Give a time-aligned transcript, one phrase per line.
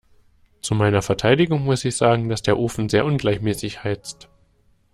[0.63, 4.29] Zu meiner Verteidigung muss ich sagen, dass der Ofen sehr ungleichmäßig heizt.